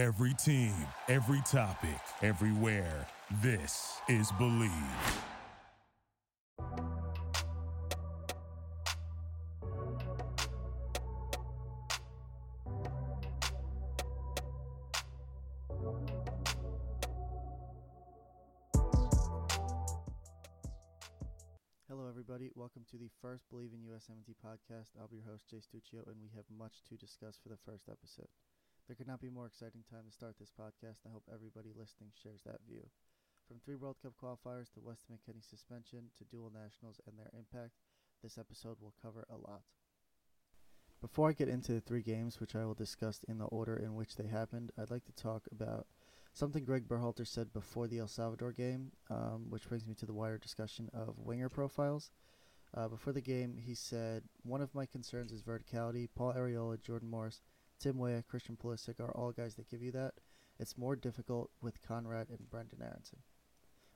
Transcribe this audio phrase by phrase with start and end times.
[0.00, 0.72] Every team,
[1.08, 3.06] every topic, everywhere.
[3.42, 4.72] This is Believe.
[21.86, 22.48] Hello, everybody.
[22.54, 24.92] Welcome to the first Believe in USMNT podcast.
[24.98, 27.90] I'll be your host, Jay Stuccio, and we have much to discuss for the first
[27.90, 28.28] episode.
[28.86, 31.24] There could not be a more exciting time to start this podcast, and I hope
[31.32, 32.88] everybody listening shares that view.
[33.46, 37.74] From three World Cup qualifiers to Weston McKennie's suspension to dual nationals and their impact,
[38.22, 39.62] this episode will cover a lot.
[41.00, 43.94] Before I get into the three games, which I will discuss in the order in
[43.94, 45.86] which they happened, I'd like to talk about
[46.34, 50.12] something Greg Berhalter said before the El Salvador game, um, which brings me to the
[50.12, 52.10] wider discussion of winger profiles.
[52.74, 56.08] Uh, before the game, he said, One of my concerns is verticality.
[56.14, 57.40] Paul Arriola, Jordan Morris,
[57.80, 60.14] Tim Weah, Christian Pulisic are all guys that give you that.
[60.58, 63.20] It's more difficult with Konrad and Brendan Aaronson.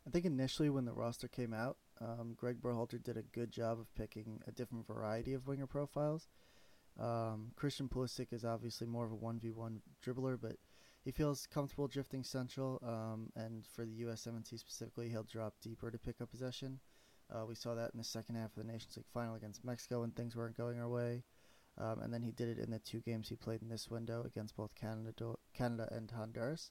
[0.07, 3.79] I think initially when the roster came out, um, Greg Berhalter did a good job
[3.79, 6.29] of picking a different variety of winger profiles.
[6.99, 10.57] Um, Christian Pulisic is obviously more of a 1v1 dribbler, but
[11.05, 15.99] he feels comfortable drifting central, um, and for the USMNT specifically, he'll drop deeper to
[15.99, 16.81] pick up possession.
[17.31, 20.01] Uh, we saw that in the second half of the Nations League final against Mexico
[20.01, 21.23] when things weren't going our way.
[21.77, 24.23] Um, and then he did it in the two games he played in this window
[24.25, 26.71] against both Canada, Canada and Honduras.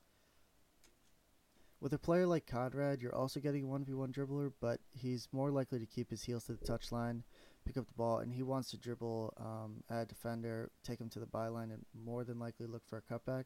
[1.82, 5.80] With a player like Konrad, you're also getting a 1v1 dribbler, but he's more likely
[5.80, 7.24] to keep his heels to the touchline,
[7.66, 11.10] pick up the ball, and he wants to dribble um, at a defender, take him
[11.10, 13.44] to the byline, and more than likely look for a cutback.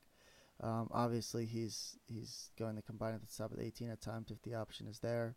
[0.61, 4.29] Um, obviously, he's he's going to combine at the top of the 18 at times
[4.29, 5.35] if the option is there,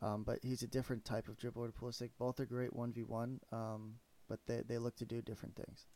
[0.00, 2.10] um, but he's a different type of dribbler to Pulisic.
[2.18, 3.96] Both are great 1v1, um,
[4.28, 5.86] but they, they look to do different things.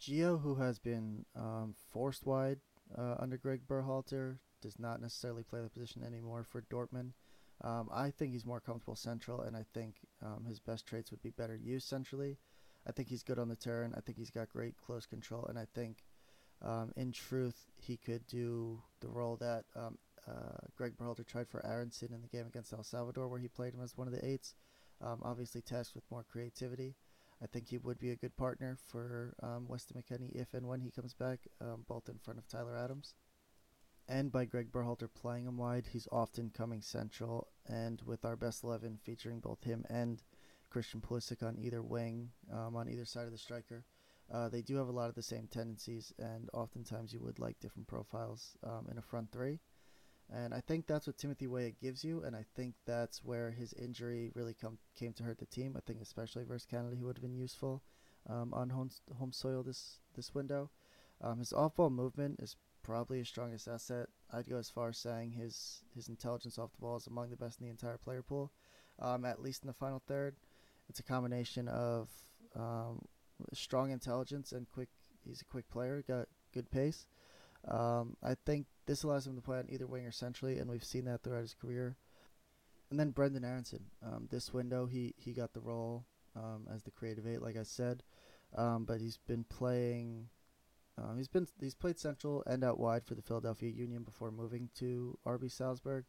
[0.00, 2.58] Gio, who has been um, forced wide
[2.96, 7.12] uh, under Greg Berhalter, does not necessarily play the position anymore for Dortmund.
[7.62, 11.22] Um, I think he's more comfortable central, and I think um, his best traits would
[11.22, 12.38] be better used centrally.
[12.86, 13.94] I think he's good on the turn.
[13.94, 16.04] I think he's got great close control, and I think,
[16.62, 21.64] um, in truth, he could do the role that um, uh, Greg Berhalter tried for
[21.66, 24.26] Aaronson in the game against El Salvador, where he played him as one of the
[24.26, 24.54] eights.
[25.02, 26.94] Um, obviously, tasked with more creativity.
[27.42, 30.80] I think he would be a good partner for um, Weston McKennie if and when
[30.80, 31.40] he comes back,
[31.88, 33.14] both in front of Tyler Adams
[34.10, 37.46] and by Greg Berhalter playing him wide, he's often coming central.
[37.66, 40.20] And with our best 11 featuring both him and
[40.68, 43.84] Christian Pulisic on either wing, um, on either side of the striker,
[44.32, 46.12] uh, they do have a lot of the same tendencies.
[46.18, 49.60] And oftentimes you would like different profiles um, in a front three.
[50.32, 52.22] And I think that's what Timothy Weah gives you.
[52.22, 55.74] And I think that's where his injury really come, came to hurt the team.
[55.76, 57.82] I think especially versus Canada, he would have been useful
[58.28, 60.70] um, on home, home soil this, this window.
[61.20, 64.08] Um, his off-ball movement is probably his strongest asset.
[64.32, 67.36] I'd go as far as saying his his intelligence off the ball is among the
[67.36, 68.52] best in the entire player pool,
[68.98, 70.36] um, at least in the final third.
[70.88, 72.08] It's a combination of
[72.56, 73.00] um,
[73.52, 74.88] strong intelligence and quick.
[75.26, 77.06] He's a quick player, got good pace.
[77.68, 80.84] Um, I think this allows him to play on either wing or centrally, and we've
[80.84, 81.96] seen that throughout his career.
[82.90, 83.84] And then Brendan Aaronson.
[84.04, 86.06] Um, this window, he, he got the role
[86.36, 88.02] um, as the creative eight, like I said,
[88.56, 90.28] um, but he's been playing
[90.98, 94.68] um, he's been he's played central and out wide for the Philadelphia Union before moving
[94.76, 96.04] to RB Salzburg,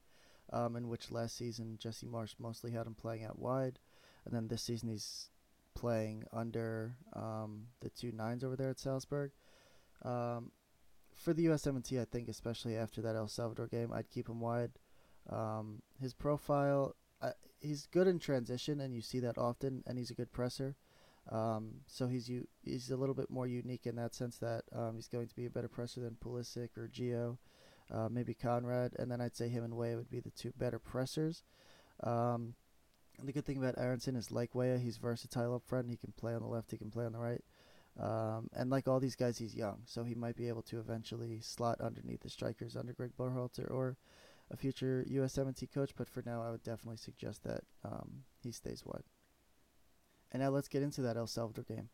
[0.51, 3.79] um, in which last season Jesse Marsch mostly had him playing out wide,
[4.25, 5.29] and then this season he's
[5.73, 9.31] playing under the two nines over there at Salzburg.
[10.03, 10.51] Um,
[11.21, 14.71] for the USMNT, I think especially after that El Salvador game, I'd keep him wide.
[15.29, 20.09] Um, his profile, uh, he's good in transition, and you see that often, and he's
[20.09, 20.75] a good presser.
[21.31, 24.95] Um, so he's u- he's a little bit more unique in that sense that um,
[24.95, 27.37] he's going to be a better presser than Pulisic or Gio,
[27.93, 30.79] uh, maybe Konrad, and then I'd say him and Weah would be the two better
[30.79, 31.43] pressers.
[32.01, 32.55] Um,
[33.23, 35.89] the good thing about Aaronson is like Weah, he's versatile up front.
[35.89, 37.43] He can play on the left, he can play on the right.
[37.99, 41.39] Um, and like all these guys, he's young, so he might be able to eventually
[41.41, 43.97] slot underneath the strikers under Greg Berhalter or
[44.49, 45.91] a future USMNT coach.
[45.95, 49.03] But for now, I would definitely suggest that um, he stays wide.
[50.31, 51.89] And now let's get into that El Salvador game.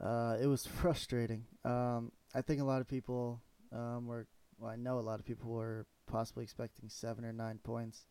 [0.00, 1.44] Uh, it was frustrating.
[1.64, 3.40] Um, I think a lot of people
[3.72, 4.26] um, were,
[4.58, 8.06] well, I know a lot of people were possibly expecting seven or nine points.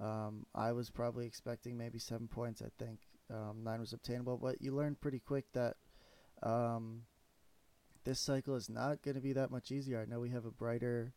[0.00, 2.62] Um, I was probably expecting maybe seven points.
[2.62, 2.98] I think
[3.30, 5.76] um, nine was obtainable, but you learn pretty quick that
[6.42, 7.02] um,
[8.04, 10.00] this cycle is not going to be that much easier.
[10.00, 11.14] I know we have a brighter,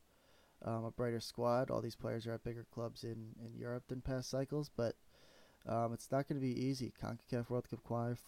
[0.64, 1.69] um, a brighter squad.
[1.69, 4.96] All these players are at bigger clubs in in Europe than past cycles, but
[5.68, 6.94] um, it's not going to be easy.
[7.02, 7.84] CONCACAF World Cup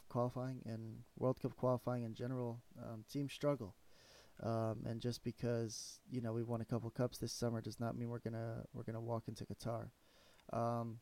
[0.09, 3.75] qualifying and World Cup qualifying in general, um, teams struggle.
[4.41, 7.97] Um, and just because you know we won a couple cups this summer does not
[7.97, 9.89] mean we're gonna we're gonna walk into Qatar.
[10.53, 10.99] Um,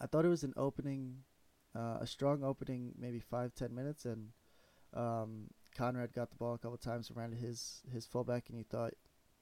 [0.00, 1.18] I thought it was an opening,
[1.74, 4.28] uh, a strong opening, maybe five ten minutes, and
[4.94, 8.94] um, Konrad got the ball a couple times around his his fullback, and you thought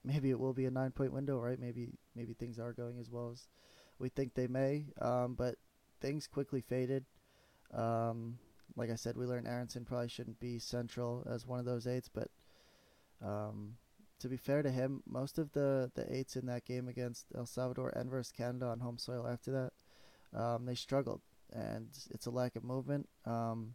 [0.04, 1.58] maybe it will be a nine point window, right?
[1.58, 3.48] Maybe maybe things are going as well as
[3.98, 4.86] we think they may.
[5.00, 5.56] Um, but
[6.00, 7.04] things quickly faded.
[7.72, 8.38] Um,
[8.76, 12.08] like I said, we learned Aaronson probably shouldn't be central as one of those eights,
[12.08, 12.28] but
[13.24, 13.74] um,
[14.18, 17.46] to be fair to him, most of the, the eights in that game against El
[17.46, 21.20] Salvador and versus Canada on home soil after that, um, they struggled,
[21.52, 23.08] and it's a lack of movement.
[23.26, 23.74] Um,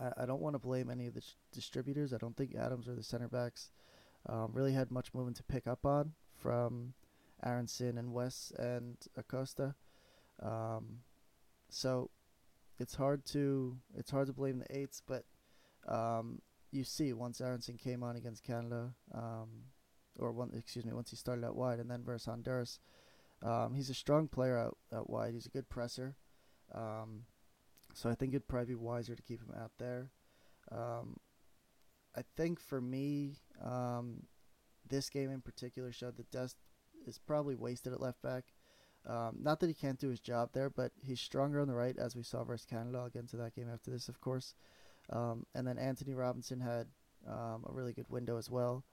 [0.00, 1.22] I, I don't want to blame any of the
[1.52, 2.12] distributors.
[2.12, 3.70] I don't think Adams or the center backs
[4.28, 6.94] um, really had much movement to pick up on from
[7.44, 9.74] Aaronson and Wes and Acosta.
[10.42, 10.98] Um,
[11.68, 12.10] so
[12.78, 15.24] it's hard to it's hard to blame the eights, but
[15.88, 16.40] um,
[16.72, 19.48] you see once Aaronson came on against Canada, um,
[20.18, 22.80] or one excuse me, once he started out wide and then versus Honduras,
[23.42, 25.34] um, he's a strong player out, out wide.
[25.34, 26.16] He's a good presser.
[26.74, 27.22] Um,
[27.96, 30.10] so I think it'd probably be wiser to keep him out there.
[30.70, 31.16] Um,
[32.14, 34.24] I think for me, um,
[34.86, 36.56] this game in particular showed that Dest
[37.06, 38.44] is probably wasted at left back.
[39.06, 41.96] Um, not that he can't do his job there, but he's stronger on the right,
[41.96, 42.98] as we saw versus Canada.
[42.98, 44.54] I'll get into that game after this, of course.
[45.10, 46.88] Um, and then Antonee Robinson had
[47.26, 48.84] um, a really good window as well.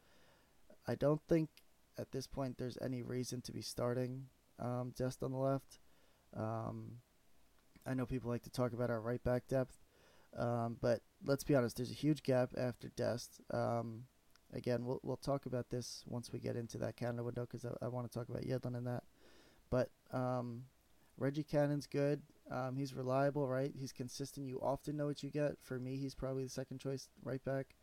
[0.88, 1.50] I don't think
[1.98, 4.28] at this point there's any reason to be starting
[4.60, 5.80] um, just on the left.
[7.86, 9.78] I know people like to talk about our right back depth,
[10.38, 11.78] um, but let's be honest.
[11.78, 13.42] There's a huge gap after Dest.
[13.54, 14.04] Um,
[14.54, 17.86] again, we'll we'll talk about this once we get into that Canada window because I,
[17.86, 19.04] I want to talk about Yedlin in that.
[19.70, 20.64] But um,
[21.18, 22.22] Reggie Cannon's good.
[22.52, 23.72] Um, he's reliable, right?
[23.78, 24.48] He's consistent.
[24.48, 25.58] You often know what you get.
[25.62, 27.76] For me, he's probably the second choice right back.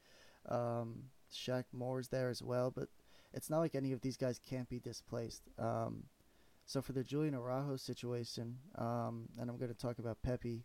[0.49, 2.89] Um, Shaq Moore's there as well, but
[3.33, 5.43] it's not like any of these guys can't be displaced.
[5.59, 6.05] Um,
[6.71, 10.63] so for the Julian Araujo situation, um, and I'm going to talk about Pepi,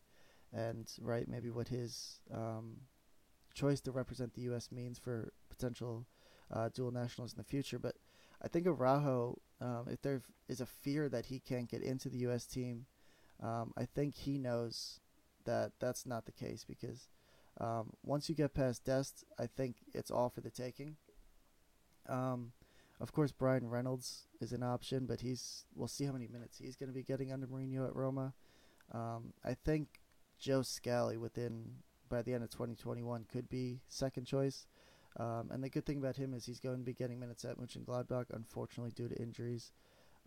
[0.53, 2.81] and right maybe what his um,
[3.55, 4.71] choice to represent the U.S.
[4.71, 6.05] means for potential
[6.53, 7.79] uh, dual nationals in the future.
[7.79, 7.95] But
[8.39, 12.19] I think Araujo, um, if there is a fear that he can't get into the
[12.19, 12.45] U.S.
[12.45, 12.85] team,
[13.41, 14.99] um, I think he knows
[15.45, 17.09] that that's not the case because
[17.59, 20.97] um, once you get past Dest, I think it's all for the taking.
[22.07, 22.51] Um,
[22.99, 26.75] of course, Bryan Reynolds is an option, but he's we'll see how many minutes he's
[26.75, 28.33] going to be getting under Mourinho at Roma.
[28.93, 29.99] Um, I think
[30.39, 31.77] Joe Scally within
[32.09, 34.67] by the end of 2021 could be second choice.
[35.17, 37.57] Um, and the good thing about him is he's going to be getting minutes at
[37.57, 39.71] Mönchengladbach, unfortunately due to injuries.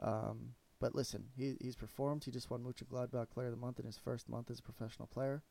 [0.01, 2.25] Um, but listen, he, he's performed.
[2.25, 5.09] He just won Mönchengladbach Player of the Month in his first month as a professional
[5.09, 5.43] player.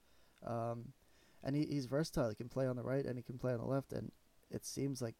[0.45, 0.93] Um,
[1.43, 2.29] and he, he's versatile.
[2.29, 3.93] He can play on the right and he can play on the left.
[3.93, 4.11] And
[4.49, 5.15] it seems like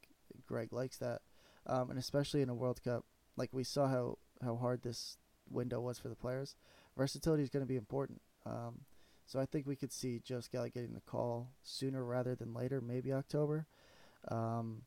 [0.47, 1.21] Greg likes that.
[1.67, 3.05] Um, and especially in a World Cup,
[3.35, 5.17] like we saw how, how hard this
[5.49, 6.55] window was for the players.
[6.97, 8.21] Versatility is going to be important.
[8.45, 8.81] Um,
[9.25, 12.79] so I think we could see Joe Scally getting the call sooner rather than later,
[12.79, 13.67] maybe October.
[14.29, 14.83] Um,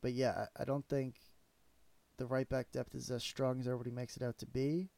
[0.00, 1.16] but yeah, I, don't think
[2.16, 4.90] the right back depth is as strong as everybody makes it out to be,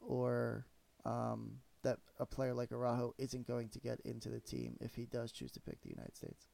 [0.00, 0.66] or
[1.04, 5.06] um, that a player like Araujo isn't going to get into the team if he
[5.06, 6.46] does choose to pick the United States.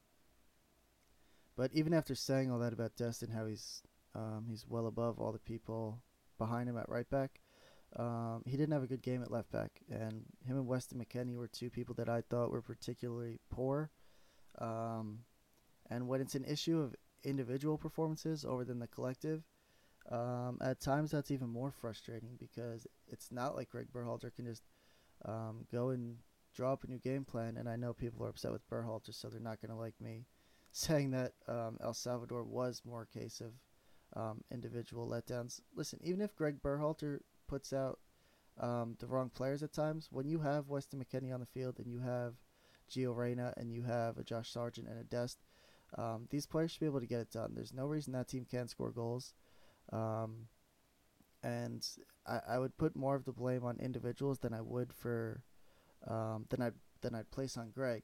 [1.55, 3.81] But even after saying all that about Destin, how he's
[4.17, 6.01] um, he's well above all the people
[6.37, 7.39] behind him at right back,
[7.95, 11.37] um, he didn't have a good game at left back, and him and Weston McKennie
[11.37, 13.91] were two people that I thought were particularly poor.
[14.59, 15.19] Um,
[15.89, 19.43] and when it's an issue of individual performances over than the collective,
[20.11, 24.63] um, at times that's even more frustrating because it's not like Greg Berhalter can just
[25.25, 26.17] um, go and
[26.55, 27.57] draw up a new game plan.
[27.57, 30.25] And I know people are upset with Berhalter, so they're not going to like me
[30.71, 33.51] saying that um, El Salvador was more a case of
[34.15, 35.61] um, individual letdowns.
[35.75, 37.99] Listen, even if Greg Berhalter puts out
[38.59, 41.91] um, the wrong players at times, when you have Weston McKennie on the field and
[41.91, 42.33] you have
[42.89, 45.39] Gio Reyna and you have a Josh Sargent and a Dest,
[45.97, 47.53] um, these players should be able to get it done.
[47.53, 49.33] There's no reason that team can't score goals.
[49.91, 50.47] Um,
[51.43, 51.85] and
[52.25, 55.43] I, I would put more of the blame on individuals than I would for
[56.07, 56.71] um, than I
[57.01, 58.03] than I'd place on Greg.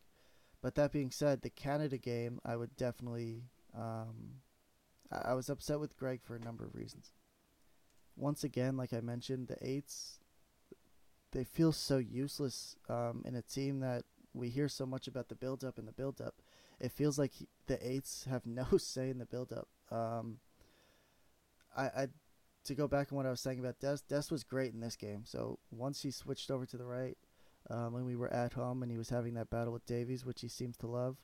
[0.62, 3.44] But that being said, the Canada game, I would definitely.
[3.76, 4.36] Um,
[5.26, 7.12] I, was upset with Greg for a number of reasons.
[8.16, 10.20] Once again, like I mentioned, the eights
[11.32, 14.04] they feel so useless um, in a team that
[14.36, 16.36] we hear so much about the build up and the build up
[16.80, 19.68] it feels like he, the eights have no say in the build-up.
[19.92, 20.38] Um,
[21.76, 22.08] I, I
[22.66, 24.08] to go back on what I was saying about Dest.
[24.08, 25.24] Dest was great in this game.
[25.26, 27.18] So once he switched over to the right,
[27.70, 30.42] um, when we were at home and he was having that battle with Davies, which
[30.42, 31.18] he seems to love,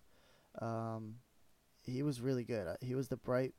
[0.61, 1.15] um,
[1.81, 2.67] he was really good.
[2.67, 3.53] Uh, He was the bright,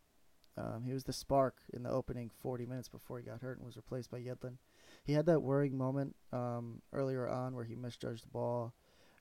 [0.56, 3.66] um, he was the spark in the opening 40 minutes before he got hurt and
[3.66, 4.56] was replaced by Yedlin.
[5.04, 8.74] He had that worrying moment um, earlier on where he misjudged the ball,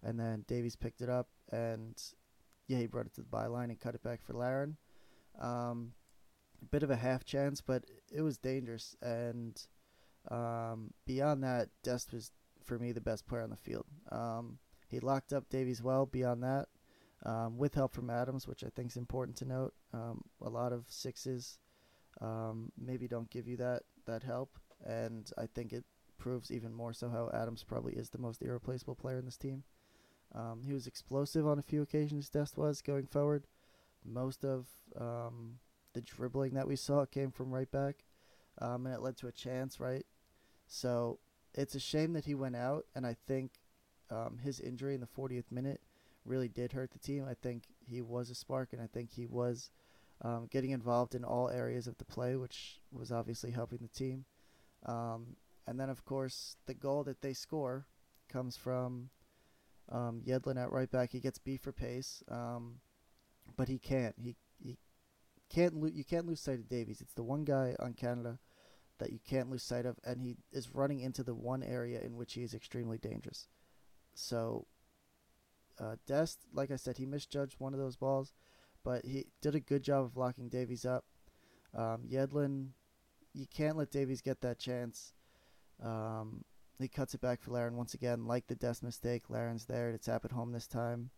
[0.03, 2.01] and then Davies picked it up and
[2.67, 4.77] yeah, he brought it to the byline and cut it back for Larin.
[5.41, 5.93] Um,
[6.61, 7.83] a bit of a half chance, but
[8.13, 8.95] it was dangerous.
[9.01, 9.59] And
[10.29, 12.31] um, beyond that, Dest was
[12.63, 13.85] for me the best player on the field.
[14.11, 16.05] Um, he locked up Davies well.
[16.05, 16.67] Beyond that,
[17.25, 19.73] um, with help from Adams, which I think is important to note.
[19.93, 21.57] Um, a lot of sixes
[22.21, 25.85] um, maybe don't give you that that help, and I think it
[26.17, 29.63] proves even more so how Adams probably is the most irreplaceable player in this team.
[30.33, 32.29] Um, he was explosive on a few occasions.
[32.29, 33.47] Dest was going forward.
[34.05, 34.67] Most of
[34.99, 35.59] um,
[35.93, 38.03] the dribbling that we saw came from right back,
[38.57, 39.79] and it led to a chance.
[39.79, 40.05] Right,
[40.67, 41.19] so
[41.53, 43.51] it's a shame that he went out, and I think
[44.09, 45.81] um, his injury in the 40th minute
[46.29, 47.25] really did hurt the team.
[47.27, 49.69] I think he was a spark, and I think he was
[50.21, 54.25] um, getting involved in all areas of the play, which was obviously helping the team.
[54.85, 55.35] Um,
[55.67, 57.87] and then, of course, the goal that they score
[58.29, 59.09] comes from
[59.91, 61.11] um, Yedlin at right back.
[61.11, 62.75] He gets beat for pace, um,
[63.57, 64.15] but he can't.
[64.17, 64.77] He he
[65.49, 65.75] can't.
[65.75, 67.01] Lo- you can't lose sight of Davies.
[67.01, 68.39] It's the one guy on Canada
[68.99, 72.17] that you can't lose sight of, and he is running into the one area in
[72.17, 73.47] which he is extremely dangerous.
[74.13, 74.67] So,
[75.79, 78.33] uh, Dest, like I said, he misjudged one of those balls,
[78.83, 81.05] but he did a good job of locking Davies up.
[81.75, 82.69] Um, Yedlin,
[83.33, 85.13] you can't let Davies get that chance.
[85.83, 86.43] Um,
[86.79, 89.29] he cuts it back for Larin once again, like the Dest mistake.
[89.29, 91.09] Larin's there to tap it home this time.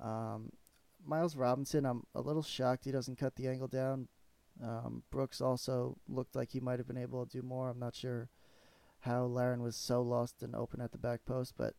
[0.00, 0.50] Um,
[1.04, 4.08] Miles Robinson, I'm a little shocked he doesn't cut the angle down.
[4.62, 7.68] Um, Brooks also looked like he might have been able to do more.
[7.68, 8.28] I'm not sure
[9.00, 11.74] how Larin was so lost and open at the back post, but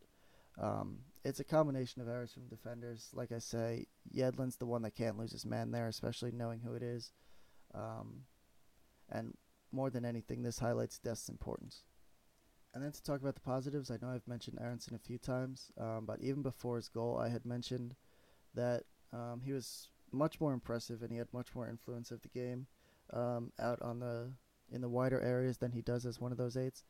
[0.62, 3.10] um, it's a combination of errors from defenders.
[3.14, 6.74] Like I say, Yedlin's the one that can't lose his man there, especially knowing who
[6.74, 7.12] it is.
[7.74, 8.24] Um,
[9.10, 9.34] and
[9.72, 11.84] more than anything, this highlights Dest's importance.
[12.74, 15.72] And then to talk about the positives, I know I've mentioned Aaronson a few times,
[15.80, 17.96] um, but even before his goal, I had mentioned
[18.56, 22.30] that um, he was much more impressive and he had much more influence of the
[22.30, 22.68] game
[23.12, 24.32] um, out on the
[24.72, 26.84] in the wider areas than he does as one of those eights.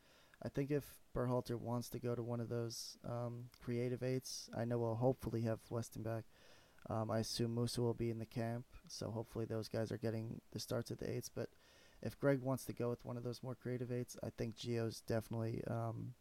[0.46, 0.84] I think if
[1.16, 5.42] Berhalter wants to go to one of those um, creative eights, I know we'll hopefully
[5.42, 6.26] have Weston back.
[6.90, 10.42] Um, I assume Musah will be in the camp, so hopefully those guys are getting
[10.52, 11.30] the starts at the eights.
[11.30, 11.50] But
[12.02, 15.00] if Greg wants to go with one of those more creative eights, I think Gio's
[15.00, 16.14] definitely um,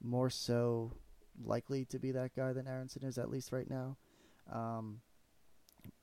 [0.00, 0.92] more so
[1.44, 3.96] likely to be that guy than Aaronson is, at least right now.
[4.52, 5.00] Um,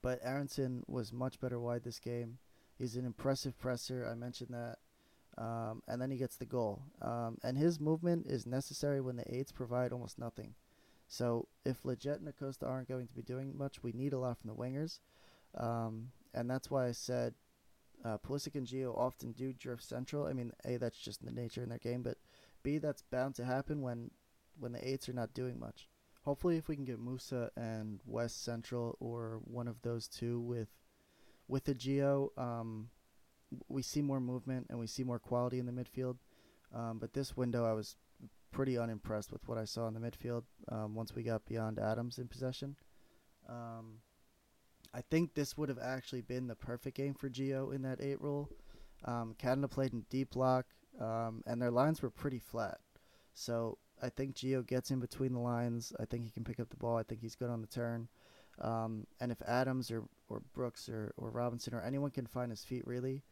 [0.02, 2.40] but Aaronson was much better wide this game.
[2.78, 4.06] He's an impressive presser.
[4.06, 4.80] I mentioned that.
[5.38, 6.82] Um, and then he gets the goal.
[7.02, 10.56] Um, and his movement is necessary when the eights provide almost nothing.
[11.08, 14.38] So if Lletget and Acosta aren't going to be doing much, we need a lot
[14.40, 15.00] from the wingers.
[15.58, 17.34] Um, and that's why I said
[18.04, 20.26] uh, Pulisic and Gio often do drift central.
[20.26, 22.18] I mean, A, that's just the nature in their game, but
[22.64, 24.12] B, that's bound to happen when,
[24.60, 25.90] when the eights are not doing much.
[26.24, 30.70] Hopefully, if we can get Musah and West Central or one of those two with
[31.48, 32.90] with the Gio, um,
[33.68, 36.18] we see more movement and we see more quality in the midfield.
[36.74, 37.96] Um, but this window, I was
[38.52, 42.18] pretty unimpressed with what I saw in the midfield um, once we got beyond Adams
[42.18, 42.76] in possession.
[43.50, 44.00] Um,
[44.94, 48.22] I think this would have actually been the perfect game for Gio in that eight
[48.22, 48.50] role.
[49.04, 50.66] Um, Canada played in deep block,
[51.00, 52.80] um, and their lines were pretty flat.
[53.34, 55.92] So I think Gio gets in between the lines.
[56.00, 56.98] I think he can pick up the ball.
[56.98, 58.08] I think he's good on the turn.
[58.62, 62.64] Um, and if Adams or, or Brooks or, or Robinson or anyone can find his
[62.64, 63.24] feet really,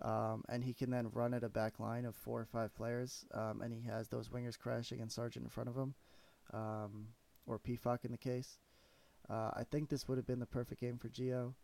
[0.00, 3.24] um, and he can then run at a back line of four or five players,
[3.34, 5.94] um, and he has those wingers crashing and Sargent in front of him,
[6.52, 7.08] um,
[7.46, 8.58] or Pefok in the case.
[9.28, 11.54] Uh, I think this would have been the perfect game for Gio.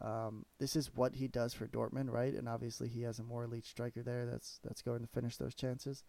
[0.00, 2.34] Um, this is what he does for Dortmund, right?
[2.34, 5.54] And obviously he has a more elite striker there that's that's going to finish those
[5.54, 6.02] chances.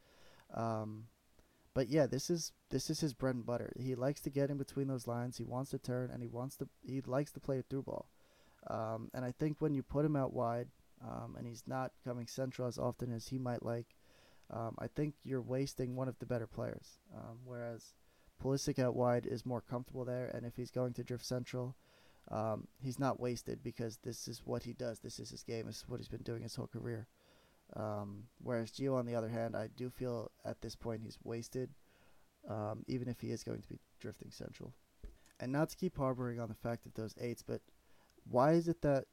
[0.53, 1.05] Um,
[1.75, 3.73] but yeah, this is this is his bread and butter.
[3.77, 5.37] He likes to get in between those lines.
[5.37, 8.07] He wants to turn, and he wants to he likes to play a through ball.
[8.67, 10.69] Um, and I think when you put him out wide,
[11.05, 13.95] um, and he's not coming central as often as he might like,
[14.51, 16.99] um, I think you're wasting one of the better players.
[17.15, 17.93] Um, whereas
[18.43, 21.75] Pulisic out wide is more comfortable there, and if he's going to drift central,
[22.31, 24.99] um, he's not wasted because this is what he does.
[24.99, 25.67] This is his game.
[25.67, 27.07] This is what he's been doing his whole career.
[27.75, 31.69] Um, whereas Gio, on the other hand, I do feel at this point he's wasted,
[32.49, 34.73] um, even if he is going to be drifting central.
[35.39, 37.61] And not to keep harboring on the fact of those eights, but
[38.29, 39.05] why is it that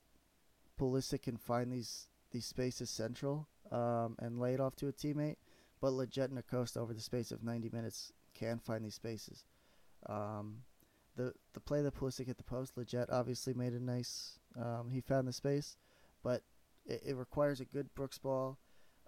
[0.79, 5.37] Pulisic can find these these spaces central um, and lay it off to a teammate,
[5.81, 9.45] but Lletget and Acosta over the space of 90 minutes can find these spaces?
[10.09, 10.63] Um,
[11.17, 15.01] the the play that Pulisic hit the post, Lletget obviously made a nice Um, he
[15.01, 15.77] found the space,
[16.23, 16.43] but
[16.87, 18.59] it, it requires a good Brooks ball.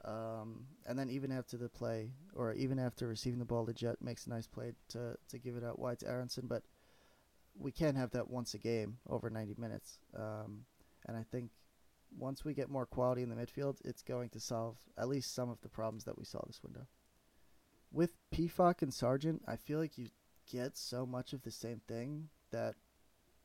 [0.05, 4.27] Um, and then even after the play, or even after receiving the ball, Jet makes
[4.27, 6.47] a nice play to, to give it out wide to Aaronson.
[6.47, 6.63] But
[7.59, 9.99] we can't have that once a game over 90 minutes.
[10.15, 10.67] Um,
[11.07, 11.51] and I think
[12.17, 15.51] once we get more quality in the midfield, it's going to solve at least some
[15.51, 16.87] of the problems that we saw this window.
[17.93, 20.09] With Pefok and Sargent, I feel like you
[20.51, 22.75] get so much of the same thing that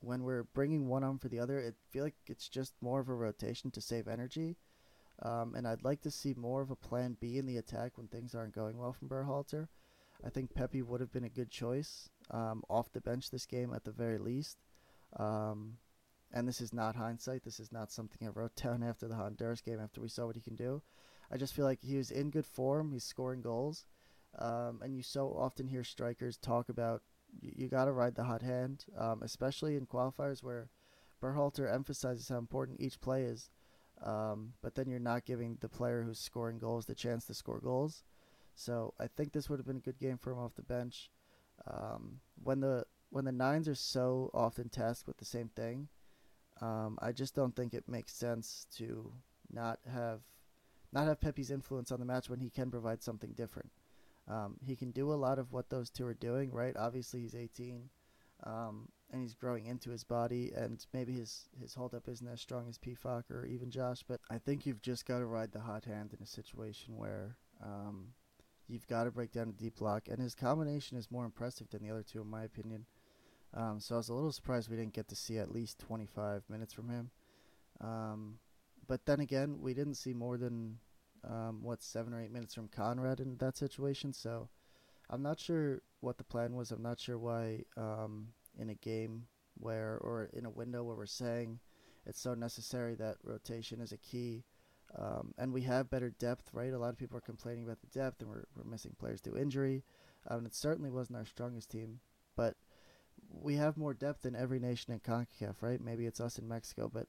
[0.01, 3.09] when we're bringing one on for the other, it feel like it's just more of
[3.09, 4.57] a rotation to save energy
[5.21, 8.07] um, and I'd like to see more of a plan B in the attack when
[8.07, 9.67] things aren't going well from Berhalter.
[10.25, 13.73] I think Pepi would have been a good choice um, off the bench this game
[13.73, 14.57] at the very least.
[15.17, 15.77] Um,
[16.33, 17.43] and this is not hindsight.
[17.43, 20.35] This is not something I wrote down after the Honduras game after we saw what
[20.35, 20.81] he can do.
[21.31, 22.91] I just feel like he was in good form.
[22.91, 23.85] He's scoring goals.
[24.37, 27.01] Um, and you so often hear strikers talk about
[27.41, 30.69] you, you got to ride the hot hand, um, especially in qualifiers where
[31.21, 33.49] Berhalter emphasizes how important each play is.
[34.03, 37.59] Um, but then you're not giving the player who's scoring goals the chance to score
[37.59, 38.03] goals.
[38.55, 41.09] So I think this would have been a good game for him off the bench.
[41.67, 45.89] Um, when the when the nines are so often tasked with the same thing,
[46.61, 49.11] um, I just don't think it makes sense to
[49.51, 50.21] not have
[50.91, 53.71] not have Pepi's influence on the match when he can provide something different.
[54.27, 56.75] Um, he can do a lot of what those two are doing, right?
[56.77, 57.89] Obviously, he's 18.
[58.43, 62.69] Um, and he's growing into his body, and maybe his his holdup isn't as strong
[62.69, 64.03] as Pefok or even Josh.
[64.07, 67.35] But I think you've just got to ride the hot hand in a situation where
[67.63, 68.09] um,
[68.67, 71.83] you've got to break down a deep block, and his combination is more impressive than
[71.83, 72.85] the other two, in my opinion.
[73.53, 76.43] Um, so I was a little surprised we didn't get to see at least 25
[76.49, 77.11] minutes from him.
[77.81, 78.39] Um,
[78.87, 80.77] but then again, we didn't see more than
[81.23, 84.13] um, what seven or eight minutes from Konrad in that situation.
[84.13, 84.49] So
[85.09, 86.71] I'm not sure what the plan was.
[86.71, 89.25] I'm not sure why um, in a game
[89.57, 91.59] where or in a window where we're saying
[92.05, 94.43] it's so necessary that rotation is a key.
[94.97, 96.73] Um, and we have better depth, right?
[96.73, 99.37] A lot of people are complaining about the depth, and we're, we're missing players due
[99.37, 99.83] injury.
[100.27, 101.99] Um, it certainly wasn't our strongest team,
[102.35, 102.55] but
[103.31, 105.81] we have more depth than every nation in CONCACAF, right?
[105.81, 107.07] Maybe it's us in Mexico, but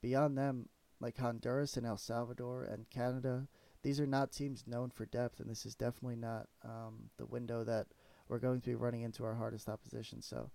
[0.00, 0.68] beyond them,
[1.00, 3.46] like Honduras and El Salvador and Canada,
[3.82, 7.64] these are not teams known for depth, and this is definitely not um, the window
[7.64, 7.86] that
[8.28, 10.20] we're going to be running into our hardest opposition.
[10.20, 10.50] So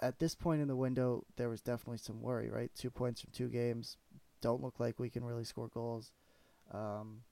[0.00, 2.70] at this point in the window, there was definitely some worry, right?
[2.74, 3.96] Two points from two games.
[4.40, 6.12] Don't look like we can really score goals.
[6.72, 7.22] Um,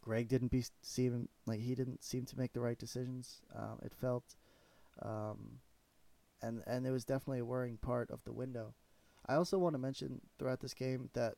[0.00, 3.42] Greg didn't be seem like he didn't seem to make the right decisions.
[3.54, 4.34] Um, it felt,
[5.00, 5.60] um,
[6.42, 8.74] and and it was definitely a worrying part of the window.
[9.26, 11.34] I also want to mention throughout this game that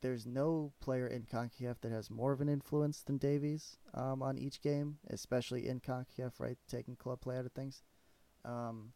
[0.00, 4.36] there's no player in CONCACAF that has more of an influence than Davies um, on
[4.36, 6.58] each game, especially in CONCACAF, right?
[6.68, 7.84] Taking club play out of things.
[8.44, 8.92] Um,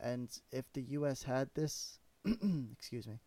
[0.00, 1.22] and if the U.S.
[1.22, 1.98] had this,
[2.72, 3.20] excuse me,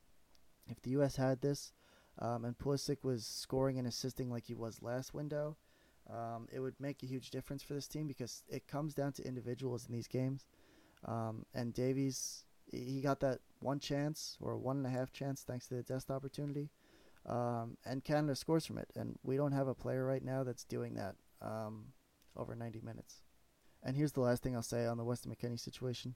[0.69, 1.15] if the U.S.
[1.15, 1.73] had this,
[2.19, 5.57] um, and Pulisic was scoring and assisting like he was last window,
[6.09, 9.27] um, it would make a huge difference for this team because it comes down to
[9.27, 10.45] individuals in these games.
[11.07, 15.67] Um, and Davies, he got that one chance or one and a half chance thanks
[15.67, 16.69] to the Dest opportunity.
[17.25, 18.89] Um, and Canada scores from it.
[18.95, 21.87] And we don't have a player right now that's doing that um,
[22.35, 23.21] over 90 minutes.
[23.83, 26.15] And here's the last thing I'll say on the Weston McKennie situation.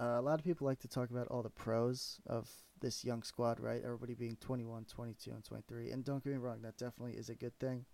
[0.00, 2.48] Uh, a lot of people like to talk about all the pros of
[2.80, 3.82] this young squad, right?
[3.84, 5.90] Everybody being 21, 22, and 23.
[5.90, 7.84] And don't get me wrong, that definitely is a good thing.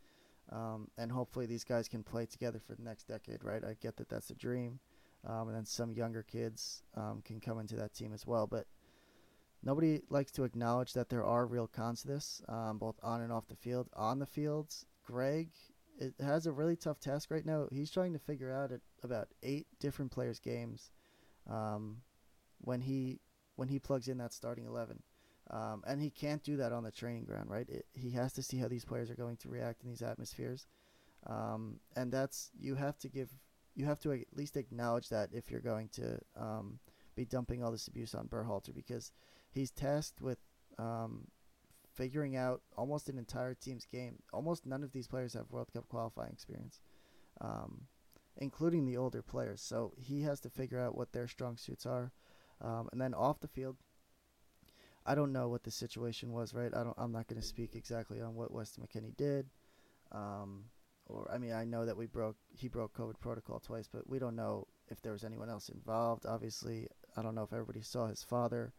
[0.50, 3.62] Um, and hopefully these guys can play together for the next decade, right?
[3.64, 4.80] I get that that's a dream.
[5.26, 8.46] Um, and then some younger kids um, can come into that team as well.
[8.46, 8.66] But
[9.62, 13.32] nobody likes to acknowledge that there are real cons to this, um, both on and
[13.32, 13.88] off the field.
[13.94, 15.50] On the fields, Greg
[16.00, 17.66] it has a really tough task right now.
[17.72, 20.90] He's trying to figure out at about eight different players' games
[21.50, 21.98] um,
[22.60, 23.20] when he
[23.56, 25.02] when he plugs in that starting eleven.
[25.50, 27.66] Um, and he can't do that on the training ground, right?
[27.70, 30.66] It, he has to see how these players are going to react in these atmospheres,
[31.26, 33.30] um, and that's you have to give
[33.78, 36.80] you have to at least acknowledge that if you're going to um,
[37.14, 39.12] be dumping all this abuse on Berhalter because
[39.50, 40.38] he's tasked with
[40.78, 41.28] um,
[41.94, 44.16] figuring out almost an entire team's game.
[44.32, 46.80] Almost none of these players have World Cup qualifying experience.
[47.40, 47.82] Um,
[48.36, 49.60] including the older players.
[49.60, 52.12] So he has to figure out what their strong suits are.
[52.60, 53.76] Um, and then off the field,
[55.06, 56.74] I don't know what the situation was, right?
[56.74, 56.96] I don't.
[56.98, 59.46] I'm not going to speak exactly on what Weston McKennie did.
[60.12, 60.64] Um,
[61.08, 64.18] or I mean, I know that we broke he broke COVID protocol twice, but we
[64.18, 66.26] don't know if there was anyone else involved.
[66.26, 68.72] Obviously, I don't know if everybody saw his father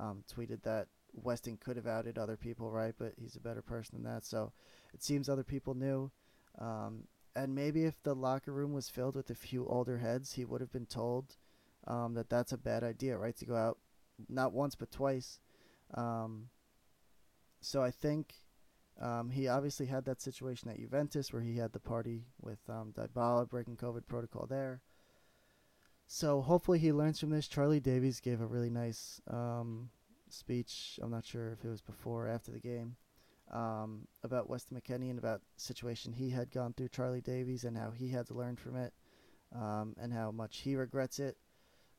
[0.00, 2.94] um, tweeted that Weston could have outed other people, right?
[2.98, 4.24] But he's a better person than that.
[4.24, 4.52] So
[4.94, 6.10] it seems other people knew.
[6.58, 10.44] Um, and maybe if the locker room was filled with a few older heads, he
[10.44, 11.36] would have been told
[11.86, 13.36] um, that that's a bad idea, right?
[13.36, 13.78] To go out
[14.28, 15.40] not once but twice.
[15.94, 16.48] Um,
[17.60, 18.34] so I think
[19.02, 22.94] um, he obviously had that situation at Juventus where he had the party with um,
[22.96, 24.80] Dybala breaking COVID protocol there.
[26.06, 27.48] So hopefully he learns from this.
[27.48, 29.90] Charlie Davies gave a really nice um,
[30.28, 31.00] speech.
[31.02, 32.94] I'm not sure if it was before or after the game
[33.50, 36.88] um, about Weston McKennie and about the situation he had gone through.
[36.88, 38.92] Charlie Davies and how he had to learn from it
[39.54, 41.36] um, and how much he regrets it.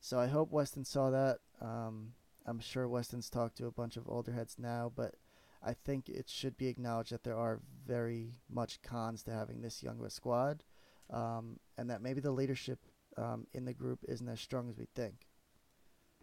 [0.00, 1.38] So I hope Weston saw that.
[1.60, 2.12] Um,
[2.46, 5.16] I'm sure Weston's talked to a bunch of older heads now, but
[5.64, 9.82] I think it should be acknowledged that there are very much cons to having this
[9.82, 10.62] young of a squad,
[11.10, 12.78] um, and that maybe the leadership
[13.16, 15.26] um, in the group isn't as strong as we think.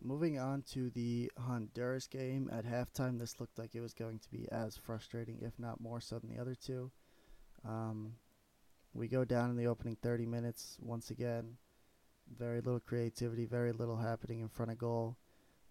[0.03, 4.31] Moving on to the Honduras game, at halftime, this looked like it was going to
[4.31, 6.91] be as frustrating, if not more so, than the other two.
[7.67, 8.13] Um,
[8.93, 11.57] we go down in the opening 30 minutes once again.
[12.37, 15.17] Very little creativity, very little happening in front of goal.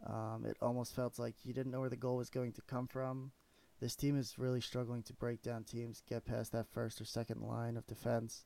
[0.06, 2.86] Um, it almost felt like you didn't know where the goal was going to come
[2.86, 3.32] from.
[3.80, 7.40] This team is really struggling to break down teams, get past that first or second
[7.40, 8.44] line of defense.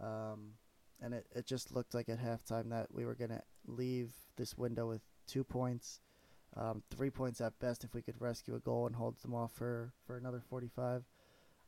[0.00, 0.52] Um,
[1.00, 4.56] and it, it just looked like at halftime that we were going to leave this
[4.56, 6.00] window with two points,
[6.56, 9.52] um, three points at best if we could rescue a goal and hold them off
[9.52, 11.04] for, for another 45.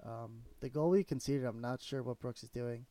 [0.05, 2.87] Um, the goal we conceded, I'm not sure what Brooks is doing.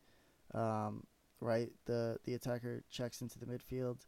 [0.54, 1.04] Um,
[1.40, 4.06] right, the the attacker checks into the midfield,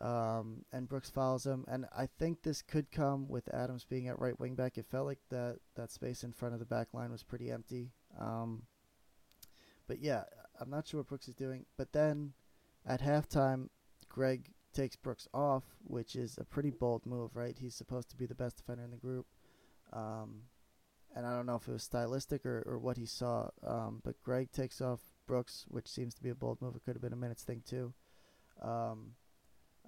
[0.00, 1.64] um, and Brooks follows him.
[1.68, 4.78] And I think this could come with Adams being at right wing back.
[4.78, 7.90] It felt like that that space in front of the back line was pretty empty.
[8.18, 8.62] Um,
[9.86, 10.24] but yeah,
[10.60, 11.66] I'm not sure what Brooks is doing.
[11.76, 12.32] But then
[12.86, 13.68] at halftime,
[14.08, 17.56] Greg takes Brooks off, which is a pretty bold move, right?
[17.58, 19.26] He's supposed to be the best defender in the group.
[19.92, 20.42] Um,
[21.16, 24.22] and I don't know if it was stylistic or, or what he saw, um, but
[24.22, 26.76] Greg takes off Brooks, which seems to be a bold move.
[26.76, 27.94] It could have been a minutes thing, too.
[28.62, 29.12] Um,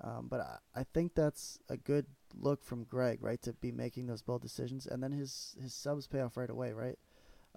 [0.02, 2.06] um, but I, I think that's a good
[2.38, 4.86] look from Greg, right, to be making those bold decisions.
[4.86, 6.98] And then his, his subs pay off right away, right?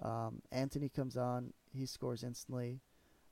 [0.02, 2.80] Um, Antonee comes on, he scores instantly.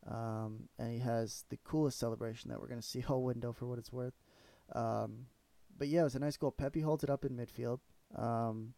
[0.06, 3.66] Um, and he has the coolest celebration that we're going to see all window for
[3.66, 4.14] what it's worth.
[4.74, 5.26] Um,
[5.76, 6.50] but yeah, it was a nice goal.
[6.50, 7.80] Pepi holds it up in midfield,
[8.16, 8.74] um,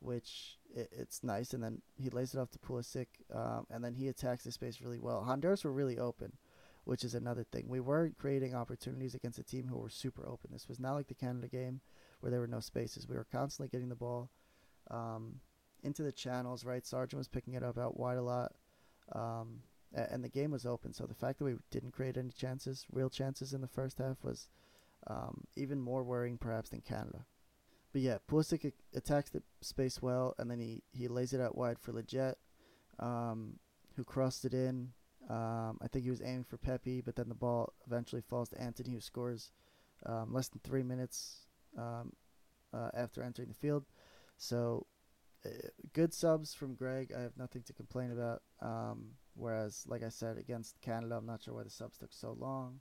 [0.00, 1.52] which it, it's nice.
[1.52, 4.80] And then he lays it off to Pulisic, um, and then he attacks the space
[4.80, 5.22] really well.
[5.22, 6.32] Honduras were really open,
[6.84, 7.66] which is another thing.
[7.68, 10.50] We weren't creating opportunities against a team who were super open.
[10.52, 11.80] This was not like the Canada game
[12.20, 13.08] where there were no spaces.
[13.08, 14.30] We were constantly getting the ball
[14.90, 15.40] um,
[15.82, 16.86] into the channels, right?
[16.86, 18.52] Sargent was picking it up out wide a lot.
[19.12, 19.60] Um,
[19.94, 20.92] and the game was open.
[20.92, 24.22] So the fact that we didn't create any chances, real chances in the first half,
[24.22, 24.48] was
[25.06, 27.26] um, even more worrying perhaps than Canada.
[27.92, 31.78] But yeah, Pulisic attacks the space well, and then he, he lays it out wide
[31.78, 32.34] for Lletget,
[32.98, 33.60] um,
[33.94, 34.90] who crossed it in.
[35.30, 38.60] Um, I think he was aiming for Pepi, but then the ball eventually falls to
[38.60, 39.52] Antonee, who scores
[40.04, 41.46] um, less than three minutes
[41.78, 42.12] um,
[42.72, 43.84] uh, after entering the field.
[44.36, 44.86] So
[45.46, 45.48] uh,
[45.94, 47.12] good subs from Greg.
[47.16, 48.42] I have nothing to complain about.
[48.60, 52.36] Um, Whereas, like I said, against Canada, I'm not sure why the subs took so
[52.38, 52.80] long.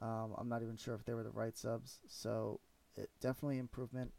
[0.00, 2.00] Um, I'm not even sure if they were the right subs.
[2.08, 2.60] So,
[2.96, 4.12] it definitely improvement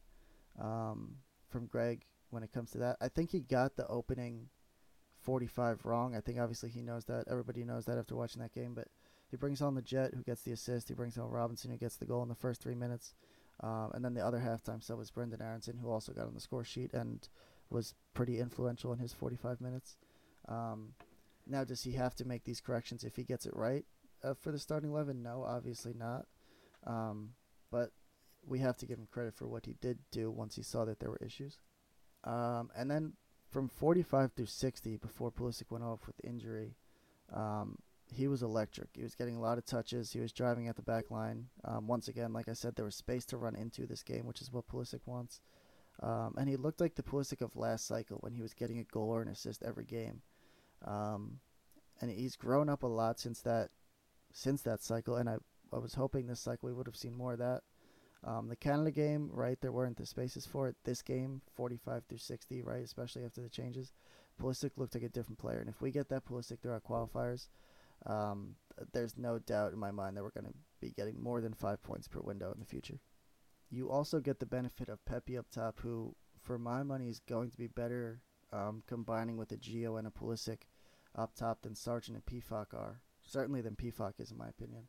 [0.61, 1.15] um,
[1.49, 2.97] from Greg when it comes to that.
[3.01, 4.49] I think he got the opening
[5.23, 6.15] 45 wrong.
[6.15, 7.25] I think obviously he knows that.
[7.29, 8.73] Everybody knows that after watching that game.
[8.73, 8.87] But
[9.29, 10.89] he brings on the Jet, who gets the assist.
[10.89, 13.13] He brings on Robinson, who gets the goal in the first three minutes.
[13.61, 16.41] Um, and then the other halftime sub was Brendan Aaronson, who also got on the
[16.41, 17.27] score sheet and
[17.69, 19.95] was pretty influential in his 45 minutes.
[20.47, 20.93] Um,
[21.47, 23.85] now, does he have to make these corrections if he gets it right
[24.23, 25.21] uh, for the starting eleven?
[25.21, 26.25] No, obviously not.
[26.85, 27.31] Um,
[27.71, 27.91] but
[28.45, 30.99] we have to give him credit for what he did do once he saw that
[30.99, 31.59] there were issues.
[32.23, 33.13] Um, and then
[33.53, 36.75] from 45 through 60, before Pulisic went off with injury,
[37.31, 37.77] um,
[38.11, 38.89] he was electric.
[38.95, 40.11] He was getting a lot of touches.
[40.11, 41.47] He was driving at the back line.
[41.63, 44.41] Um, once again, like I said, there was space to run into this game, which
[44.41, 45.39] is what Pulisic wants.
[46.01, 48.83] Um, and he looked like the Pulisic of last cycle when he was getting a
[48.83, 50.21] goal or an assist every game.
[50.83, 51.39] Um,
[52.01, 53.69] and he's grown up a lot since that
[54.33, 55.15] since that cycle.
[55.15, 55.37] And I
[55.71, 57.61] I was hoping this cycle we would have seen more of that.
[58.25, 60.75] Um, the Canada game, right, there weren't the spaces for it.
[60.85, 63.91] This game, 45 through 60, right, especially after the changes,
[64.41, 65.59] Pulisic looked like a different player.
[65.59, 67.47] And if we get that Pulisic through our qualifiers,
[68.05, 68.55] um,
[68.93, 71.83] there's no doubt in my mind that we're going to be getting more than five
[71.83, 72.99] points per window in the future.
[73.69, 77.49] You also get the benefit of Pepi up top, who, for my money, is going
[77.51, 80.63] to be better um, combining with a Gio and a Pulisic
[81.15, 83.01] up top than Sargent and Pefok are.
[83.21, 84.87] Certainly than Pefok is, in my opinion.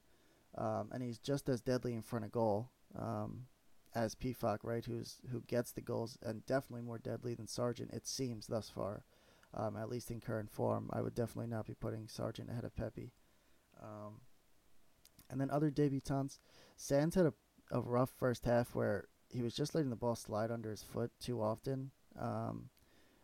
[0.57, 3.47] Um, and he's just as deadly in front of goal um,
[3.95, 4.85] as Pefok, right?
[4.85, 7.93] Who's who gets the goals and definitely more deadly than Sargent.
[7.93, 9.05] It seems thus far,
[9.55, 10.91] um, at least in current form.
[10.93, 13.13] I would definitely not be putting Sargent ahead of Pepi.
[13.83, 14.21] Um,
[15.31, 16.39] and then other debutants,
[16.77, 17.35] Sands had a,
[17.71, 21.11] a rough first half where he was just letting the ball slide under his foot
[21.21, 21.91] too often.
[22.19, 22.71] Um,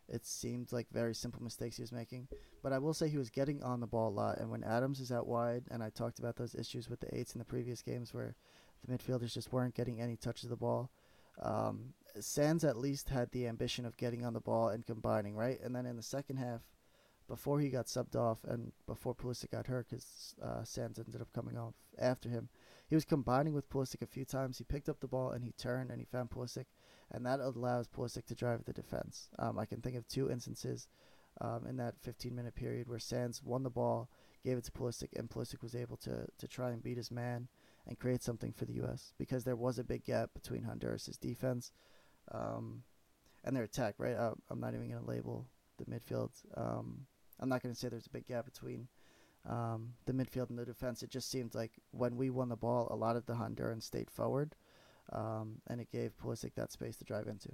[0.08, 2.26] it seemed like very simple mistakes he was making.
[2.62, 4.38] But I will say he was getting on the ball a lot.
[4.38, 7.34] And when Adams is out wide, and I talked about those issues with the eights
[7.34, 8.34] in the previous games where
[8.84, 10.90] the midfielders just weren't getting any touches of the ball.
[11.40, 15.60] Um, Sands at least had the ambition of getting on the ball and combining, right?
[15.62, 16.62] And then in the second half,
[17.28, 21.32] before he got subbed off and before Pulisic got hurt, because uh, Sands ended up
[21.32, 22.48] coming off after him,
[22.88, 24.58] he was combining with Pulisic a few times.
[24.58, 26.66] He picked up the ball and he turned and he found Pulisic,
[27.12, 29.28] and that allows Pulisic to drive the defense.
[29.38, 30.88] Um, I can think of two instances
[31.40, 34.10] um, in that 15 minute period where Sands won the ball,
[34.44, 37.46] gave it to Pulisic, and Pulisic was able to to try and beat his man
[37.86, 39.12] and create something for the U.S.
[39.18, 41.72] because there was a big gap between Honduras' defense
[42.32, 42.82] um,
[43.44, 43.94] and their attack.
[43.98, 45.46] Right, uh, I'm not even going to label
[45.78, 46.30] the midfield.
[46.56, 47.06] Um,
[47.38, 48.88] I'm not going to say there's a big gap between
[49.48, 51.02] um, the midfield and the defense.
[51.02, 54.10] It just seemed like when we won the ball, a lot of the Hondurans stayed
[54.10, 54.54] forward,
[55.12, 57.50] um, and it gave Pulisic that space to drive into.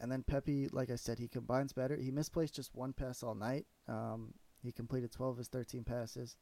[0.00, 1.96] And then Pepi, like I said, he combines better.
[1.96, 3.66] He misplaced just one pass all night.
[3.88, 6.36] Um, he completed 12 of his 13 passes.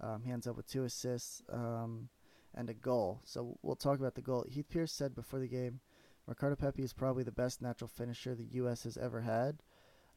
[0.00, 1.42] Um, he ends up with two assists
[2.56, 3.20] and a goal.
[3.24, 4.44] So we'll talk about the goal.
[4.48, 5.80] Heath Pearce said before the game,
[6.26, 8.84] Ricardo Pepi is probably the best natural finisher the U.S.
[8.84, 9.62] has ever had.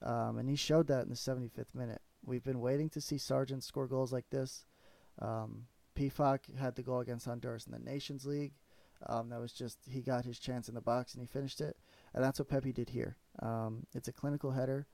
[0.01, 2.01] Um, and he showed that in the 75th minute.
[2.25, 4.65] We've been waiting to see Sargent score goals like this.
[5.21, 8.53] Um, Pefok had the goal against Honduras in the Nations League.
[9.07, 11.77] Um, that was just he got his chance in the box and he finished it,
[12.13, 13.15] and that's what Pepi did here.
[13.41, 14.87] Um, it's a clinical header,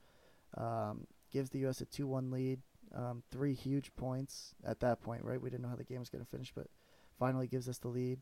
[0.56, 1.80] um, gives the U.S.
[1.80, 2.60] a two-one lead,
[2.94, 5.24] um, three huge points at that point.
[5.24, 6.68] Right, we didn't know how the game was going to finish, but
[7.18, 8.20] finally gives us the lead.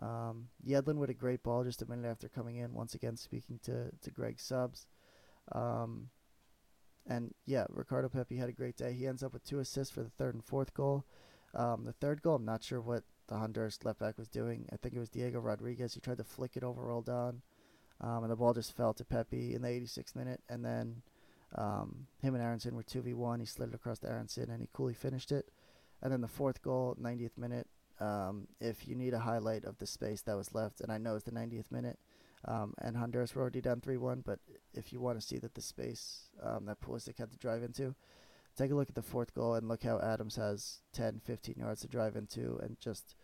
[0.00, 2.72] Um, Yedlin with a great ball just a minute after coming in.
[2.72, 4.86] Once again, speaking to to Greg Subs.
[5.52, 6.08] Um,
[7.06, 8.92] and yeah, Ricardo Pepi had a great day.
[8.92, 11.04] He ends up with two assists for the third and fourth goal.
[11.54, 14.66] Um, the third goal, I'm not sure what the Honduras left back was doing.
[14.72, 15.94] I think it was Diego Rodriguez.
[15.94, 17.42] He tried to flick it over Roldan,
[18.00, 20.40] um, and the ball just fell to Pepi in the 86th minute.
[20.48, 21.02] And then
[21.56, 23.40] um, him and Aaronson were 2v1.
[23.40, 25.50] He slid it across to Aaronson, and he coolly finished it.
[26.00, 27.68] And then the fourth goal, 90th minute.
[28.00, 31.14] Um, if you need a highlight of the space that was left, and I know
[31.14, 31.98] it's the 90th minute,
[32.44, 34.22] um, and Honduras were already down 3 1.
[34.24, 34.40] But
[34.74, 37.94] if you want to see that the space um, that Pulisic had to drive into,
[38.56, 41.80] take a look at the fourth goal and look how Adams has 10, 15 yards
[41.82, 43.14] to drive into and just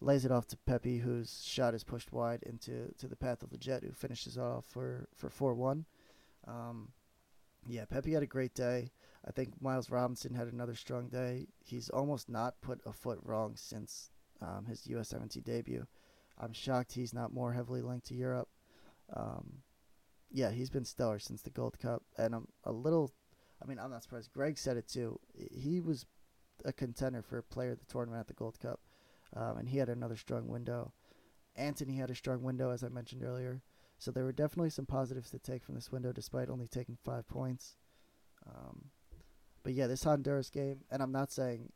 [0.00, 3.50] lays it off to Pepi, whose shot is pushed wide into to the path of
[3.50, 5.84] the Jet, who finishes off for, for 4 1.
[6.46, 6.88] Um,
[7.66, 8.90] yeah, Pepi had a great day.
[9.26, 11.46] I think Miles Robinson had another strong day.
[11.64, 15.14] He's almost not put a foot wrong since um, his U.S.
[15.44, 15.86] debut.
[16.38, 18.48] I'm shocked he's not more heavily linked to Europe.
[19.14, 19.58] Um,
[20.30, 23.12] yeah, he's been stellar since the Gold Cup, and I'm a little.
[23.62, 24.32] I mean, I'm not surprised.
[24.32, 25.20] Greg said it too.
[25.34, 26.04] He was
[26.64, 28.80] a contender for player of the tournament at the Gold Cup,
[29.36, 30.92] um, and he had another strong window.
[31.56, 33.62] Antonee had a strong window, as I mentioned earlier.
[34.02, 37.28] So there were definitely some positives to take from this window, despite only taking five
[37.28, 37.76] points.
[38.44, 38.86] Um,
[39.62, 41.70] but yeah, this Honduras game, and I'm not saying,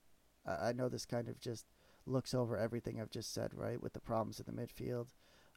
[0.44, 1.66] I, I know this kind of just
[2.04, 5.06] looks over everything I've just said, right, with the problems in the midfield.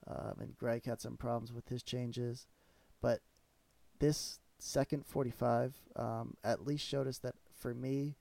[0.06, 2.46] Um, and Greg had some problems with his changes.
[3.02, 3.22] But
[3.98, 8.16] this second 45 um, at least showed us that for me,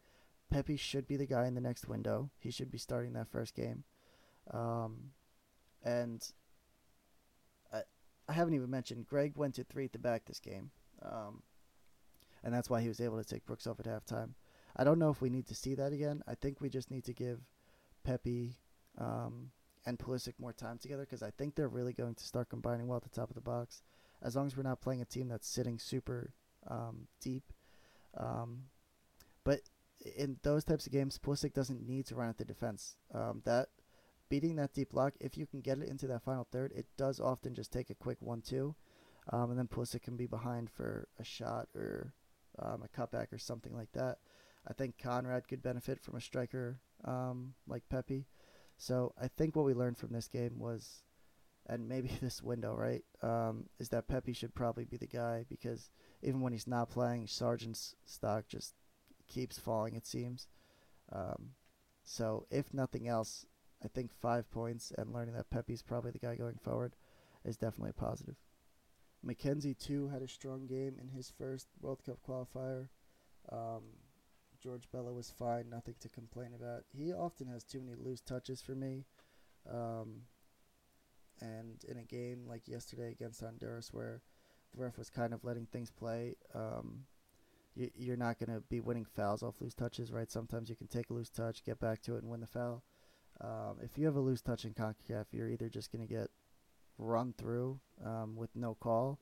[0.51, 2.31] Pepi should be the guy in the next window.
[2.39, 3.85] He should be starting that first game.
[4.51, 5.11] Um,
[5.85, 6.27] and
[8.29, 10.71] I, haven't even mentioned Greg went to three at the back this game.
[11.03, 11.43] Um,
[12.43, 14.31] and that's why he was able to take Brooks off at halftime.
[14.77, 16.23] I don't know if we need to see that again.
[16.29, 17.41] I think we just need to give
[18.05, 18.55] Pepi
[18.99, 19.51] um,
[19.87, 22.99] and Pulisic more time together because I think they're really going to start combining well
[22.99, 23.83] at the top of the box.
[24.23, 26.33] As long as we're not playing a team that's sitting super
[26.69, 27.53] um, deep.
[28.17, 28.64] Um,
[29.45, 29.61] but
[30.17, 32.97] in those types of games, Pulisic doesn't need to run at the defense.
[33.14, 33.69] Um, that
[34.29, 37.21] beating that deep block, if you can get it into that final third, it does
[37.21, 38.75] often just take a quick one-two,
[39.33, 42.14] um, and then Pulisic can be behind for a shot or
[42.59, 44.19] um, a cutback or something like that.
[44.67, 48.27] I think Konrad could benefit from a striker um, like Pepi.
[48.77, 51.03] So I think what we learned from this game was,
[51.67, 55.91] and maybe this window, right, um, is that Pepi should probably be the guy because
[56.23, 58.75] even when he's not playing, Sargent's stock just
[59.27, 60.49] keeps falling, it seems.
[61.12, 61.51] Um,
[62.05, 63.47] so if nothing else,
[63.85, 66.97] I think five points and learning that Pepi's probably the guy going forward
[67.45, 68.37] is definitely a positive.
[69.27, 72.88] McKenzie, too, had a strong game in his first World Cup qualifier.
[73.51, 73.83] Um,
[74.61, 76.85] George Bello was fine, nothing to complain about.
[76.93, 79.05] He often has too many loose touches for me.
[79.71, 80.23] Um,
[81.41, 84.23] and in a game like yesterday against Honduras, where
[84.73, 87.05] the ref was kind of letting things play, um,
[87.75, 90.31] you, you're not going to be winning fouls off loose touches, right?
[90.31, 92.83] Sometimes you can take a loose touch, get back to it, and win the foul.
[93.40, 96.29] Um, if you have a loose touch in CONCACAF, you're either just going to get
[96.98, 99.20] run through um, with no call,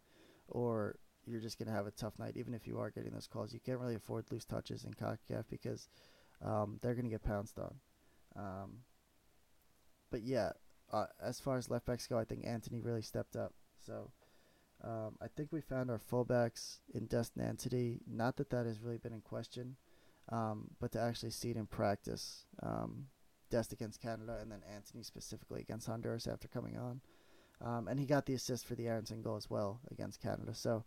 [0.48, 2.37] or you're just going to have a tough night.
[2.37, 5.44] Even if you are getting those calls, you can't really afford loose touches in CONCACAF
[5.50, 5.88] because
[6.44, 7.74] um, they're going to get pounced on.
[8.37, 8.70] Um,
[10.11, 10.52] but yeah,
[10.92, 13.52] uh, as far as left backs go, I think Antonee really stepped up.
[13.85, 14.11] So
[14.85, 18.00] um, I think we found our fullbacks in Destin Anthony.
[18.07, 19.76] Not that that has really been in question,
[20.31, 22.46] um, but to actually see it in practice.
[22.62, 23.07] Um,
[23.50, 27.00] Dest against Canada, and then Antonee specifically against Honduras after coming on.
[27.61, 30.54] Um, and he got the assist for the Aaronson goal as well against Canada.
[30.54, 30.85] So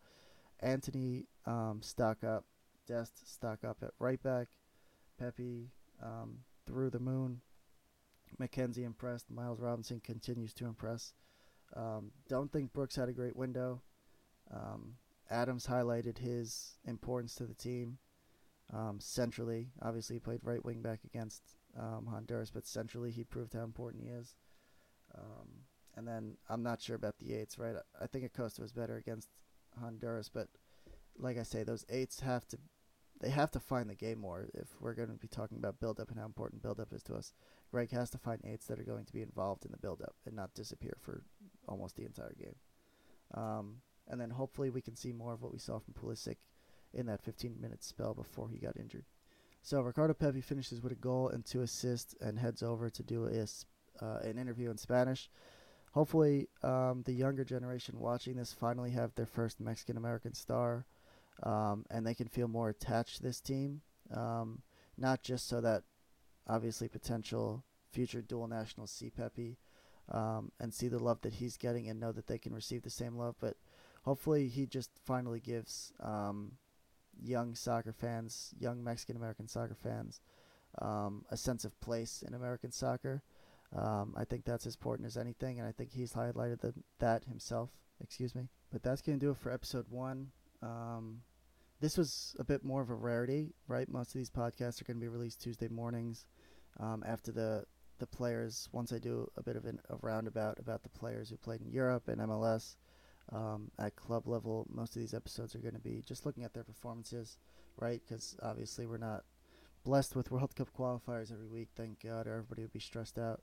[0.61, 2.45] Antonee um, stock up,
[2.87, 4.47] Dest stock up at right back,
[5.19, 5.69] Pepi
[6.01, 7.41] um, through the moon,
[8.39, 11.13] McKenzie impressed, Miles Robinson continues to impress.
[11.75, 13.81] Um, don't think Brooks had a great window.
[14.51, 14.95] Um,
[15.29, 17.97] Adams highlighted his importance to the team.
[18.73, 21.41] Um, centrally, obviously, he played right wing back against
[21.77, 24.35] um, Honduras, but centrally, he proved how important he is.
[25.15, 27.75] Um, and then I'm not sure about the eights, right?
[27.99, 29.29] I think Acosta was better against
[29.79, 30.47] Honduras, but
[31.17, 32.57] like I say, those eights have to
[33.21, 35.99] they have to find the game more if we're going to be talking about build
[35.99, 37.33] up and how important build up is to us.
[37.69, 40.15] Gregg has to find eights that are going to be involved in the build up
[40.25, 41.23] and not disappear for
[41.67, 42.55] almost the entire game.
[43.33, 46.37] Um, and then hopefully we can see more of what we saw from Pulisic
[46.93, 49.03] in that 15 minute spell before he got injured.
[49.61, 53.25] So Ricardo Pepi finishes with a goal and two assists and heads over to do
[53.25, 55.29] a, uh, an interview in Spanish.
[55.93, 60.85] Hopefully, um, the younger generation watching this finally have their first Mexican American star
[61.43, 63.81] um, and they can feel more attached to this team.
[64.13, 64.61] Um,
[64.97, 65.83] not just so that
[66.47, 69.57] obviously potential future dual nationals see Pepi
[70.11, 72.89] um, and see the love that he's getting and know that they can receive the
[72.89, 73.55] same love, but
[74.03, 76.53] hopefully he just finally gives um,
[77.23, 80.21] young soccer fans, young Mexican American soccer fans,
[80.81, 83.21] um, a sense of place in American soccer.
[83.75, 87.25] Um, I think that's as important as anything, and I think he's highlighted the, that
[87.25, 87.69] himself.
[88.01, 88.47] Excuse me.
[88.71, 90.31] But that's going to do it for episode one.
[90.61, 91.21] Um,
[91.81, 93.87] this was a bit more of a rarity, right?
[93.87, 96.25] Most of these podcasts are going to be released Tuesday mornings
[96.79, 97.65] um, after the
[97.99, 98.69] the players.
[98.71, 101.69] Once I do a bit of an, a roundabout about the players who played in
[101.69, 102.75] Europe and MLS
[103.31, 106.53] um, at club level, most of these episodes are going to be just looking at
[106.53, 107.37] their performances,
[107.77, 108.01] right?
[108.07, 109.23] Because obviously we're not
[109.83, 113.41] blessed with World Cup qualifiers every week, thank God, or everybody would be stressed out.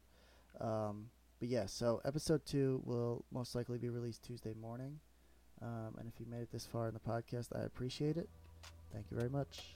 [0.61, 1.07] Um,
[1.38, 4.99] but yeah, so episode two will most likely be released Tuesday morning.
[5.62, 8.29] Um, and if you made it this far in the podcast, I appreciate it.
[8.92, 9.76] Thank you very much.